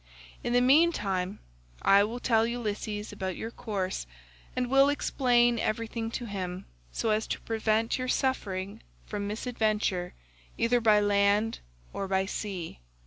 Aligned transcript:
In 0.43 0.53
the 0.53 0.61
meantime 0.61 1.37
I 1.83 2.03
will 2.03 2.19
tell 2.19 2.47
Ulysses 2.47 3.11
about 3.13 3.35
your 3.37 3.51
course, 3.51 4.07
and 4.55 4.65
will 4.67 4.89
explain 4.89 5.59
everything 5.59 6.09
to 6.09 6.25
him 6.25 6.65
so 6.91 7.11
as 7.11 7.27
to 7.27 7.39
prevent 7.41 7.99
your 7.99 8.07
suffering 8.07 8.81
from 9.05 9.27
misadventure 9.27 10.15
either 10.57 10.81
by 10.81 11.01
land 11.01 11.59
or 11.93 12.09
sea. 12.25 12.79